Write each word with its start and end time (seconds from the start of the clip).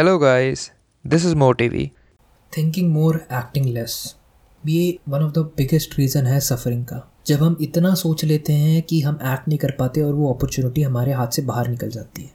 Hello 0.00 0.18
guys, 0.18 0.60
this 1.04 1.24
is 1.28 1.34
MoTV. 1.34 1.88
Thinking 2.56 2.92
more 2.92 3.16
acting 3.16 3.66
less 3.66 4.16
ये 4.66 4.98
one 5.08 5.22
of 5.22 5.32
the 5.32 5.38
biggest 5.38 5.98
reason 5.98 6.26
है 6.26 6.38
suffering 6.40 6.84
का। 6.84 7.12
जब 7.26 7.42
हम 7.42 7.56
इतना 7.60 7.94
सोच 7.94 8.24
लेते 8.24 8.52
हैं 8.52 8.82
कि 8.82 9.00
हम 9.00 9.18
एक्ट 9.22 9.48
नहीं 9.48 9.58
कर 9.58 9.70
पाते 9.70 10.02
और 10.02 10.12
वो 10.12 10.32
अपॉर्चुनिटी 10.32 10.82
हमारे 10.82 11.12
हाथ 11.12 11.28
से 11.28 11.42
बाहर 11.42 11.68
निकल 11.68 11.90
जाती 11.90 12.22
है। 12.22 12.30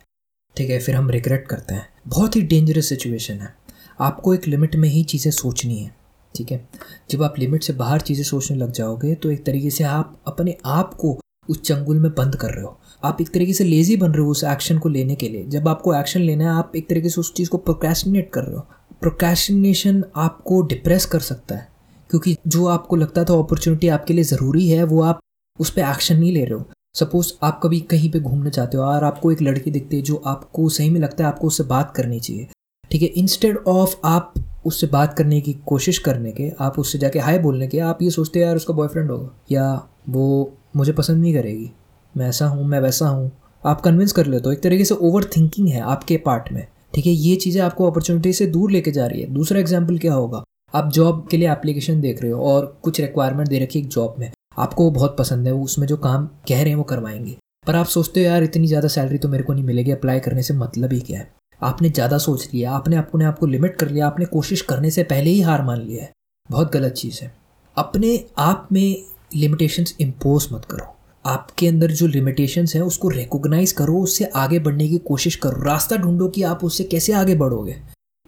ठीक 0.56 0.70
है 0.70 0.80
फिर 0.80 0.96
हम 0.96 1.10
रिग्रेट 1.10 1.48
करते 1.48 1.74
हैं। 1.74 1.88
बहुत 2.08 2.36
ही 2.36 2.42
डेंजरस 2.42 2.90
सिचुएशन 2.90 3.34
है। 3.34 3.56
आपको 4.00 4.34
एक 4.34 4.48
लिमिट 4.48 4.76
में 4.76 4.90
ही 4.90 5.04
चीज़ें 5.04 5.32
सोचनी 5.32 5.80
है। 5.80 5.96
ठीक 6.36 6.52
है? 6.52 6.68
जब 7.12 7.24
आप 7.24 7.40
लिमिट 7.40 7.64
से 7.64 7.74
बाहर 7.74 8.02
चीज़ें 8.02 8.24
सोचने 8.24 8.58
लग 8.58 8.72
जाओगे 8.72 9.16
तो 9.16 9.32
एक 9.32 9.46
तरीके 9.46 9.70
से 9.70 9.84
आप 9.84 10.20
अपने 10.28 10.58
आप 10.66 10.94
को 10.94 11.20
उस 11.50 11.62
चंगुल 11.62 12.00
में 12.00 12.12
बंद 12.12 12.36
कर 12.36 12.50
रहे 12.50 12.64
हो। 12.64 12.78
आप 13.04 13.22
एक 13.22 13.30
तरीके 13.30 13.54
से 13.54 13.64
लेज़ी 13.64 13.98
बन 13.98 14.12
रहे 14.12 14.26
हो 14.26 14.32
उस 14.32 14.44
एक्शन 14.44 14.78
को 14.80 14.90
लेने 14.90 15.16
के 15.16 15.30
लिए। 15.30 15.44
जब 15.44 15.68
आपको 15.68 15.94
एक्शन 15.96 16.20
लेना 16.20 16.44
है, 16.44 16.50
आप 16.50 16.72
एक 16.76 16.90
तरीके 16.90 17.10
से 17.10 17.22
उस 17.22 17.34
चीज़ 17.34 17.50
को 17.50 17.58
प्रोक्रेस्टिनेट 17.58 18.30
कर 18.34 18.44
रहे 18.44 18.56
हो। 18.56 18.68
प्रोक्रेस्टिनेशन 19.02 20.04
आपको 20.16 20.62
डिप्रेस 20.62 21.06
कर 21.06 21.20
सकता 21.20 21.56
है, 21.56 21.68
क्योंकि 22.10 22.36
जो 22.48 22.66
आपको 22.68 22.96
लगता 22.96 23.24
था 23.24 23.34
अपॉर्चुनिटी 23.34 23.88
आपके 23.88 24.14
लिए 24.14 24.24
ज़रूरी 24.24 24.68
है, 24.70 24.84
वो 24.84 25.02
आप 25.02 25.20
उस 25.60 25.70
पर 25.70 25.82
एक्शन 25.82 26.18
नहीं 26.18 26.32
ले 26.32 26.46
रहे 26.46 26.54
हो। 26.54 26.66
सपोज़ 26.96 27.32
आप 27.44 27.60
कभी 27.64 27.80
कहीं 27.82 28.12
पे 28.12 28.20
घूमने 28.20 28.50
चाहते 28.50 28.78
हो 28.78 28.84
और 28.84 29.04
आपको 29.04 29.32
एक 29.32 29.42
लड़की 29.42 29.72
दिखती 29.72 29.96
है 29.96 30.02
जो 30.02 30.22
आपको 30.26 30.68
सही 30.70 30.90
में 30.90 31.00
लगता 31.00 31.24
है 31.24 31.30
आपको 31.30 31.48
उससे 31.48 31.64
बात 31.64 31.94
करनी 31.96 32.20
चाहिए। 32.20 32.48
ठीक 32.92 33.02
है 33.02 33.08
इंस्टेड 33.08 33.58
ऑफ़ 33.68 33.96
आप 34.06 34.34
उससे 34.66 34.88
बात 34.88 35.14
करने 35.14 35.40
की 35.42 35.54
कोशिश 35.66 35.98
करने 35.98 36.32
के, 36.32 36.52
आप 36.60 36.80
उससे 36.80 36.98
जाके 36.98 37.20
हाय 37.20 37.40
बोलने 37.40 37.68
के, 37.68 37.80
आप 37.80 38.02
ये 38.02 38.10
सोचते 38.10 38.40
हो, 38.40 38.46
यार, 38.46 38.56
उसका 38.56 38.74
बॉयफ्रेंड 38.74 39.12
होगा। 39.12 39.30
या 39.52 39.88
वो 40.10 40.58
मुझे 40.76 40.92
पसंद 40.92 41.22
नहीं 41.22 41.34
करेगी। 41.34 41.72
मैं 42.18 42.30
ऐसा 42.30 42.48
हूँ, 42.48 42.66
मैं 42.66 42.80
वैसा 42.80 43.08
हूँ। 43.08 43.32
आप 43.66 43.82
कन्विंस 43.82 44.12
कर 44.12 44.26
लेते 44.26 44.44
हो। 44.46 44.54
एक 44.54 44.62
तरीके 44.64 44.86
से 44.86 44.96
ओवर 44.96 45.24
थिंकिंग 45.24 45.68
है 45.68 45.82
आपके 45.82 46.18
पार्ट 46.18 46.52
में। 46.52 46.68
ठीक 46.96 47.06
है, 47.06 47.12
ये 47.12 47.36
चीज़ें 47.36 47.62
आपको 47.62 47.88
अपॉर्चुनिटी 47.88 48.34
से 48.34 48.46
दूर 48.46 48.72
लेके 48.72 48.92
जा 48.92 49.06
रही 49.06 49.22
है। 49.22 49.34
दूसरा 49.34 49.60
एग्ज़ाम्पल 49.60 49.98
क्या 49.98 50.14
होगा? 50.14 50.44
आप 50.76 50.92
जॉब 50.92 51.28
के 51.32 51.38
लिए 51.38 51.52
एप्लीकेशन 51.52 52.02
देख 52.02 52.22
रहे 52.22 52.32
हो 52.32 52.42
और 52.42 52.80
कुछ 52.84 53.02
रिक्वायरमेंट 53.02 53.50
दे 53.50 53.60
रखी 53.60 53.80
है 53.80 53.86
एक 53.86 53.92
जॉब 53.92 54.16
में। 54.20 54.32
आपको 54.58 54.84
वो 54.84 54.92
बहुत 54.92 55.18
पसंद 55.20 55.48
है, 55.48 55.54
वो 55.54 55.64
उसमें 55.64 55.88
जो 55.88 55.98
काम 55.98 56.26
कह 56.26 56.62
रहे 56.62 56.70
हैं 56.70 56.76
वो 56.76 56.84
करवाएँगे। 56.84 57.38
पर 57.68 57.76
आप 57.76 57.86
सोचते 57.86 58.20
हो, 58.20 58.26
यार, 58.26 58.44
इतनी 58.44 58.68
ज़्यादा 58.68 58.88
सैलरी 58.88 59.18
तो 59.18 59.28
मेरे 59.28 59.44
को 59.44 59.54
नहीं 59.54 59.64
मिलेगी 59.64 59.92
अप्लाई 59.92 60.20
करने 60.20 60.44
से 60.44 60.54
मतलब 60.54 60.94
ही 60.94 61.00
क्या 61.00 61.20
है? 61.20 61.32
आपने 61.64 61.90
ज़्यादा 61.90 62.18
सोच 62.18 62.50
लिया, 62.54 62.72
आपने 62.72 62.96
अपने 62.96 63.26
आप 63.26 63.40
को 63.40 63.46
लिमिट 63.46 63.76
कर 63.76 63.90
लिया, 63.90 64.08
आपने 64.08 64.26
कोशिश 64.26 64.62
करने 64.62 64.92
से 64.92 65.04
पहले 65.04 65.30
ही 65.30 65.42
हार 65.42 65.64
मान 65.64 65.82
लिया 65.82 66.04
है। 66.04 66.12
बहुत 66.52 66.74
गलत 66.74 66.94
चीज़ 66.94 67.20
है। 67.22 67.34
अपने 67.78 68.26
आप 68.38 68.68
में 68.72 69.04
लिमिटेशंस 69.36 69.96
इम्पोज 70.00 70.48
मत 70.52 70.66
करो। 70.66 70.96
आपके 71.26 71.68
अंदर 71.68 71.92
जो 71.92 72.08
लिमिटेशंस 72.08 72.76
हैं, 72.76 72.82
उसको 72.82 73.10
रिकोगनाइज 73.10 73.72
करो, 73.72 74.00
उससे 74.00 74.26
आगे 74.26 74.60
बढ़ने 74.60 74.88
की 74.88 74.98
कोशिश 74.98 75.36
करो। 75.36 75.64
रास्ता 75.64 75.96
ढूंढो 75.96 76.28
कि 76.28 76.44
आप 76.44 76.64
उससे 76.64 76.84
कैसे 76.84 77.14
आगे 77.14 77.36
बढ़ोगे। 77.36 77.76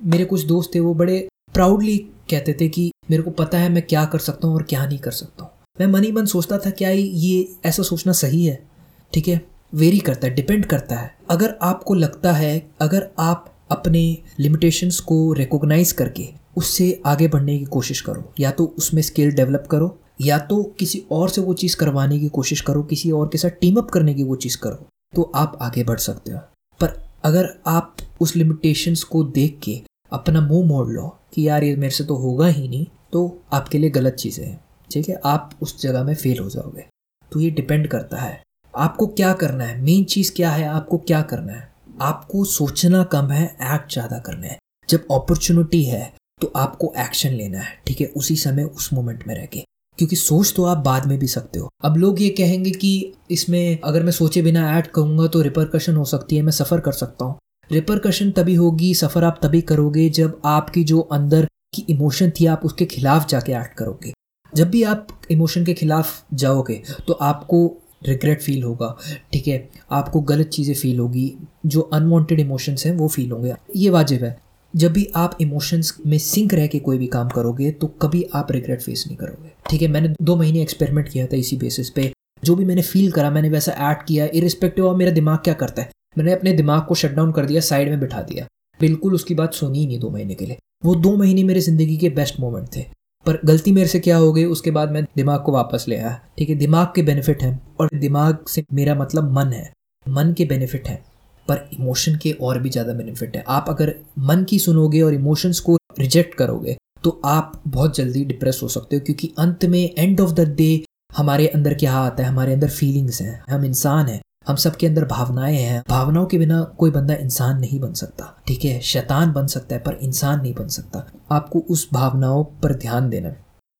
मेरे 0.03 0.25
कुछ 0.25 0.43
दोस्त 0.43 0.75
थे, 0.75 0.79
वो 0.79 0.93
बड़े 0.93 1.27
प्राउडली 1.53 1.97
कहते 2.29 2.57
थे 2.61 2.69
कि 2.69 2.91
मेरे 3.11 3.23
को 3.23 3.31
पता 3.31 3.57
है 3.57 3.69
मैं 3.69 3.83
क्या 3.83 4.05
कर 4.05 4.19
सकता 4.19 4.47
हूँ 4.47 4.55
और 4.55 4.63
क्या 4.63 4.85
नहीं 4.85 4.99
कर 4.99 5.11
सकता 5.11 5.43
हूँ। 5.43 5.51
मैं 5.79 5.87
मन 5.87 6.03
ही 6.03 6.11
मन 6.11 6.25
सोचता 6.25 6.57
था, 6.57 6.69
क्या 6.69 6.89
ये 6.89 7.55
ऐसा 7.65 7.83
सोचना 7.83 8.11
सही 8.11 8.45
है? 8.45 8.67
ठीक 9.13 9.27
है? 9.27 9.41
वेरी 9.75 9.99
करता 9.99 10.27
है 10.27 10.33
डिपेंड 10.33 10.65
करता 10.65 10.95
है। 10.95 11.15
अगर 11.29 11.57
आपको 11.61 11.93
लगता 11.93 12.31
है, 12.31 12.69
अगर 12.81 13.07
आप 13.19 13.53
अपने 13.71 14.17
लिमिटेशंस 14.39 14.99
को 14.99 15.33
रिकोगनाइज 15.33 15.91
करके 15.91 16.27
उससे 16.57 17.01
आगे 17.05 17.27
बढ़ने 17.27 17.57
की 17.59 17.65
कोशिश 17.65 18.01
करो, 18.01 18.33
या 18.39 18.51
तो 18.51 18.65
उसमें 18.77 19.01
स्किल 19.01 19.31
डेवलप 19.31 19.67
करो 19.71 19.99
या 20.19 20.37
तो 20.39 20.61
किसी 20.79 21.03
और 21.11 21.29
से 21.29 21.41
वो 21.41 21.53
चीज़ 21.53 21.75
करवाने 21.77 22.19
की 22.19 22.27
कोशिश 22.29 22.61
करो, 22.61 22.83
किसी 22.83 23.11
और 23.11 23.27
के 23.27 23.37
साथ 23.37 23.59
टीम 23.61 23.77
अप 23.77 23.89
करने 23.91 24.13
की 24.13 24.23
वो 24.23 24.35
चीज़ 24.35 24.57
करो 24.57 24.87
तो 25.13 25.31
आप 25.35 25.57
आगे 25.61 25.83
बढ़ 25.83 25.99
सकते 25.99 26.31
हो। 26.31 26.39
पर 26.79 26.99
अगर 27.25 27.47
आप 27.67 27.95
उस 28.21 28.35
लिमिटेशंस 28.35 29.03
को 29.03 29.23
देख 29.25 29.59
के 29.63 29.81
अपना 30.11 30.41
मुँह 30.41 30.67
मोड़ 30.67 30.87
लो 30.87 31.07
कि 31.33 31.47
यार 31.47 31.63
ये 31.63 31.75
मेरे 31.75 31.91
से 31.91 32.03
तो 32.03 32.15
होगा 32.15 32.47
ही 32.47 32.67
नहीं 32.67 32.85
तो 33.13 33.41
आपके 33.53 33.77
लिए 33.77 33.89
गलत 33.89 34.13
चीज़ें 34.13 34.45
हैं, 34.45 34.59
ठीक 34.91 35.09
है? 35.09 35.19
आप 35.25 35.49
उस 35.61 35.81
जगह 35.81 36.03
में 36.03 36.13
फेल 36.15 36.39
हो 36.39 36.49
जाओगे। 36.49 36.85
तो 37.31 37.39
ये 37.39 37.49
डिपेंड 37.51 37.87
करता 37.87 38.17
है। 38.17 38.41
आपको 38.73 39.07
क्या 39.07 39.31
करना 39.33 39.63
है? 39.63 39.81
मेन 39.81 40.03
चीज़ 40.03 40.31
क्या 40.35 40.51
है? 40.51 40.67
आपको 40.67 40.97
क्या 40.97 41.21
करना 41.21 41.53
है? 41.53 41.69
आपको 42.01 42.43
सोचना 42.45 43.03
कम 43.05 43.31
है 43.31 43.45
एक्ट 43.45 43.93
ज़्यादा 43.93 44.19
करना 44.19 44.47
है। 44.47 44.57
जब 44.89 45.05
अपॉर्चुनिटी 45.11 45.83
है 45.83 46.11
तो 46.41 46.51
आपको 46.55 46.93
एक्शन 46.99 47.29
लेना 47.29 47.59
है, 47.59 47.79
ठीक 47.87 48.01
है? 48.01 48.07
उसी 48.07 48.35
समय, 48.35 48.63
उस 48.63 48.91
मोमेंट 48.93 49.23
में 49.27 49.35
रह 49.35 49.45
के। 49.45 49.63
क्योंकि 49.99 50.15
सोच 50.15 50.53
तो 50.55 50.63
आप 50.65 50.77
बाद 50.77 51.05
में 51.05 51.17
भी 51.19 51.27
सकते 51.27 51.59
हो। 51.59 51.69
अब 51.83 51.97
लोग 51.97 52.21
ये 52.21 52.29
कहेंगे 52.37 52.71
कि 52.71 53.13
इसमें 53.31 53.79
अगर 53.83 54.03
मैं 54.03 54.11
सोचे 54.11 54.41
बिना 54.41 54.69
ऐड 54.77 54.87
करूँगा 54.87 55.27
तो 55.27 55.41
रिपरकशन 55.41 55.95
हो 55.95 56.05
सकती 56.05 56.35
है, 56.35 56.41
मैं 56.41 56.51
सफ़र 56.51 56.79
कर 56.79 56.91
सकता 56.93 57.25
हूँ। 57.25 57.37
रिपरकशन 57.69 58.31
तभी 58.31 58.55
होगी 58.55 58.93
सफ़र 58.95 59.23
आप 59.23 59.39
तभी 59.43 59.61
करोगे 59.63 60.09
जब 60.11 60.39
आपकी 60.45 60.83
जो 60.83 60.99
अंदर 61.01 61.47
की 61.73 61.85
इमोशन 61.89 62.31
थी 62.31 62.45
आप 62.45 62.61
उसके 62.65 62.85
खिलाफ 62.85 63.27
जाके 63.29 63.51
एक्ट 63.53 63.77
करोगे। 63.77 64.13
जब 64.53 64.69
भी 64.69 64.83
आप 64.85 65.07
इमोशन 65.31 65.65
के 65.65 65.73
खिलाफ 65.73 66.23
जाओगे 66.33 66.81
तो 67.07 67.13
आपको 67.13 67.65
रिग्रेट 68.07 68.41
फील 68.41 68.63
होगा, 68.63 68.95
ठीक 69.33 69.47
है? 69.47 69.69
आपको 69.91 70.19
गलत 70.21 70.47
चीज़ें 70.47 70.73
फील 70.75 70.99
होगी, 70.99 71.33
जो 71.65 71.81
अनवांटेड 71.81 72.39
इमोशंस 72.39 72.85
हैं 72.85 72.93
वो 72.93 73.07
फील 73.07 73.31
होंगे। 73.31 73.53
ये 73.75 73.89
वाजिब 73.89 74.23
है। 74.23 74.37
जब 74.73 74.93
भी 74.93 75.07
आप 75.15 75.37
इमोशंस 75.41 75.93
में 76.05 76.17
सिंक 76.17 76.53
रह 76.53 76.67
के 76.67 76.79
कोई 76.79 76.97
भी 76.97 77.07
काम 77.07 77.29
करोगे 77.29 77.71
तो 77.71 77.87
कभी 78.01 78.23
आप 78.33 78.51
रिग्रेट 78.51 78.81
फेस 78.81 79.03
नहीं 79.07 79.17
करोगे। 79.17 79.51
ठीक 79.69 79.81
है, 79.81 79.87
मैंने 79.87 80.13
दो 80.21 80.35
महीने 80.35 80.61
एक्सपेरिमेंट 80.61 81.09
किया 81.09 81.27
था 81.27 81.37
इसी 81.37 81.57
बेसिस 81.57 81.89
पे। 81.89 82.11
जो 82.43 82.55
भी 82.55 82.65
मैंने 82.65 82.81
फील 82.81 83.11
करा, 83.11 83.29
मैंने 83.31 83.49
वैसा 83.49 83.71
ऐड 83.91 84.03
किया 84.07 84.27
इरिस्पेक्टिव 84.33 84.87
ऑफ़ 84.87 84.97
मेरा 84.97 85.11
दिमाग 85.11 85.37
क्या 85.37 85.53
करता 85.53 85.81
है। 85.81 85.89
मैंने 86.17 86.33
अपने 86.33 86.53
दिमाग 86.53 86.85
को 86.85 86.95
शट 86.95 87.11
डाउन 87.11 87.31
कर 87.31 87.45
दिया 87.45 87.61
साइड 87.61 87.89
में 87.89 87.99
बिठा 87.99 88.21
दिया। 88.21 88.45
बिल्कुल 88.79 89.13
उसकी 89.13 89.35
बात 89.35 89.53
सुनी 89.53 89.79
ही 89.79 89.87
नहीं 89.87 89.99
दो 89.99 90.09
महीने 90.09 90.35
के 90.35 90.45
लिए। 90.45 90.57
वो 90.85 90.95
दो 90.95 91.15
महीने 91.17 91.43
मेरे 91.43 91.59
ज़िंदगी 91.59 91.97
के 91.97 92.09
बेस्ट 92.09 92.39
मोमेंट 92.39 92.67
थे। 92.75 92.85
पर 93.25 93.39
गलती 93.45 93.71
मेरे 93.71 93.87
से 93.87 93.99
क्या 93.99 94.17
हो 94.17 94.31
गई, 94.33 94.45
उसके 94.45 94.71
बाद 94.71 94.91
मैं 94.91 95.03
दिमाग 95.15 95.43
को 95.43 95.51
वापस 95.51 95.85
ले 95.87 95.97
आया। 95.97 96.19
ठीक 96.37 96.49
है, 96.49 96.55
दिमाग 96.55 96.91
के 96.95 97.01
बेनिफिट 97.01 97.43
हैं 97.43 97.59
और 97.79 97.89
दिमाग 97.95 98.45
से 98.47 98.63
मेरा 98.73 98.95
मतलब 98.95 99.31
मन 99.31 99.53
है। 99.53 99.71
मन 100.05 100.33
के 100.33 100.45
बेनिफिट 100.45 100.87
हैं। 100.87 101.03
पर 101.47 101.67
इमोशन 101.73 102.15
के 102.15 102.31
और 102.31 102.59
भी 102.59 102.69
ज़्यादा 102.69 102.93
बेनिफिट 102.93 103.35
है। 103.37 103.43
आप 103.49 103.65
अगर 103.69 103.93
मन 104.21 104.43
की 104.43 104.59
सुनोगे 104.59 105.01
और 105.01 105.13
इमोशंस 105.13 105.59
को 105.59 105.77
रिजेक्ट 105.99 106.35
करोगे 106.35 106.77
तो 107.03 107.19
आप 107.25 107.61
बहुत 107.67 107.95
जल्दी 107.95 108.23
डिप्रेस 108.25 108.59
हो 108.63 108.67
सकते 108.69 108.95
हो, 108.95 109.01
क्योंकि 109.05 109.33
अंत 109.39 109.65
में 109.65 109.93
एंड 109.97 110.21
ऑफ़ 110.21 110.31
द 110.31 110.47
डे 110.51 110.83
हमारे 111.17 111.47
अंदर 111.47 111.73
क्या 111.73 111.93
आता 111.93 112.23
है? 112.23 112.29
हमारे 112.29 112.53
अंदर 112.53 112.69
फीलिंग्स 112.69 113.21
हैं। 113.21 113.41
हम 113.49 113.65
इंसान 113.65 114.07
हैं। 114.07 114.21
हम 114.47 114.55
सबके 114.55 114.87
अंदर 114.87 115.05
भावनाएँ 115.05 115.55
हैं। 115.55 115.81
भावनाओं 115.89 116.25
के 116.25 116.37
बिना 116.37 116.61
कोई 116.77 116.91
बंदा 116.91 117.13
इंसान 117.15 117.59
नहीं 117.59 117.79
बन 117.79 117.93
सकता। 117.93 118.33
ठीक 118.47 118.65
है? 118.65 118.79
शैतान 118.81 119.31
बन 119.33 119.47
सकता 119.47 119.75
है, 119.75 119.81
पर 119.81 119.97
इंसान 120.01 120.41
नहीं 120.41 120.53
बन 120.53 120.67
सकता। 120.69 121.05
आपको 121.31 121.59
उस 121.69 121.87
भावनाओं 121.93 122.43
पर 122.63 122.73
ध्यान 122.75 123.09
देना 123.09 123.33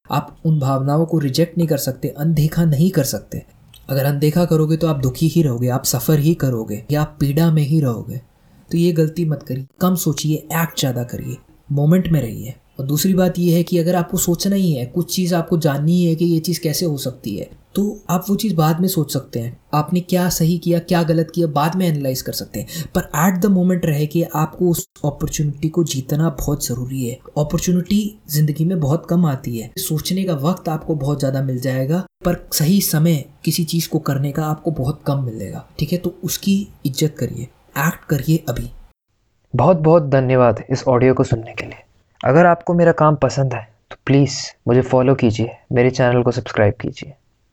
आप 0.06 0.36
उन 0.44 0.58
भावनाओं 0.60 1.04
को 1.06 1.18
रिजेक्ट 1.18 1.56
नहीं 1.58 1.68
कर 1.68 1.78
सकते, 1.78 2.08
अनदेखा 2.10 2.64
नहीं 2.64 2.90
कर 2.90 3.04
सकते। 3.06 3.44
अगर 3.88 4.04
अनदेखा 4.04 4.44
करोगे 4.44 4.76
तो 4.76 4.86
आप 4.86 4.96
दुखी 4.96 5.28
ही 5.28 5.42
रहोगे, 5.42 5.68
आप 5.68 5.84
सफ़र 5.84 6.18
ही 6.18 6.34
करोगे, 6.34 6.82
या 6.90 7.00
आप 7.02 7.16
पीड़ा 7.20 7.50
में 7.50 7.62
ही 7.62 7.80
रहोगे। 7.80 8.20
तो 8.70 8.78
ये 8.78 8.92
गलती 8.92 9.24
मत 9.24 9.42
करिए, 9.42 9.66
कम 9.80 9.94
सोचिए 9.94 10.36
एक्ट 10.36 10.80
ज़्यादा 10.80 11.02
करिए 11.02 11.36
मोमेंट 11.72 12.08
में 12.08 12.20
रहिए। 12.20 12.54
और 12.80 12.86
दूसरी 12.86 13.14
बात 13.14 13.38
यह 13.38 13.56
है 13.56 13.62
कि 13.62 13.78
अगर 13.78 13.94
आपको 13.94 14.16
सोचना 14.16 14.56
ही 14.56 14.72
है, 14.72 14.84
कुछ 14.86 15.14
चीज़ 15.14 15.34
आपको 15.34 15.58
जाननी 15.58 16.04
है 16.04 16.14
कि 16.14 16.24
ये 16.24 16.38
चीज़ 16.40 16.60
कैसे 16.60 16.86
हो 16.86 16.96
सकती 16.96 17.36
है 17.36 17.48
तो 17.78 17.98
आप 18.10 18.24
वो 18.28 18.34
चीज़ 18.36 18.54
बाद 18.56 18.80
में 18.80 18.86
सोच 18.88 19.12
सकते 19.12 19.40
हैं। 19.40 19.56
आपने 19.74 20.00
क्या 20.02 20.28
सही 20.28 20.56
किया, 20.58 20.78
क्या 20.80 21.02
गलत 21.02 21.30
किया, 21.34 21.46
बाद 21.48 21.74
में 21.76 21.86
एनालाइज 21.86 22.22
कर 22.22 22.32
सकते 22.32 22.60
हैं। 22.60 22.84
पर 22.94 23.02
एट 23.16 23.36
द 23.42 23.46
मोमेंट 23.46 23.84
रहे 23.86 24.06
कि 24.06 24.22
आपको 24.22 24.70
उस 24.70 24.84
अपॉर्चुनिटी 25.04 25.68
को 25.68 25.84
जीतना 25.84 26.28
बहुत 26.30 26.66
ज़रूरी 26.66 27.04
है। 27.04 27.14
अपॉर्चुनिटी 27.38 28.00
ज़िंदगी 28.28 28.64
में 28.64 28.78
बहुत 28.80 29.06
कम 29.10 29.26
आती 29.26 29.56
है। 29.58 29.70
सोचने 29.78 30.24
का 30.24 30.34
वक्त 30.40 30.68
आपको 30.68 30.94
बहुत 30.94 31.18
ज़्यादा 31.18 31.42
मिल 31.42 31.60
जाएगा, 31.60 32.04
पर 32.24 32.36
सही 32.52 32.80
समय 32.80 33.24
किसी 33.44 33.64
चीज़ 33.64 33.88
को 33.88 33.98
करने 34.00 34.32
का 34.32 34.46
आपको 34.46 34.70
बहुत 34.72 35.02
कम 35.06 35.22
मिलेगा। 35.24 35.64
ठीक 35.78 35.92
है? 35.92 35.98
तो 35.98 36.14
उसकी 36.24 36.56
इज़्ज़त 36.86 37.14
करिए। 37.18 37.42
एक्ट 37.78 38.04
करिए 38.06 38.44
अभी। 38.48 38.70
बहुत 39.54 39.76
बहुत 39.78 40.08
धन्यवाद 40.08 40.64
इस 40.70 40.84
ऑडियो 40.88 41.14
को 41.14 41.24
सुनने 41.24 41.54
के 41.54 41.66
लिए। 41.66 41.84
अगर 42.20 42.46
आपको 42.46 42.74
मेरा 42.74 42.92
काम 42.94 43.16
पसंद 43.18 43.54
है 43.54 43.66
तो 43.90 43.96
प्लीज़ 44.06 44.36
मुझे 44.68 44.80
फॉलो 44.82 45.14
कीजिए। 45.14 45.56
मेरे 45.72 45.90
चैनल 45.92 46.22
को 46.22 46.30
सब्सक्राइब 46.32 46.74
कीजिए। 46.80 47.14